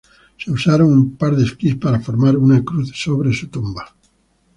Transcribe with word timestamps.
Se 0.35 0.49
usaron 0.49 0.91
un 0.93 1.15
par 1.15 1.35
de 1.35 1.43
esquís 1.47 1.75
para 1.75 1.99
formar 1.99 2.35
una 2.35 2.63
cruz 2.63 2.89
sobre 2.95 3.31
su 3.33 3.49
tumba. 3.49 3.93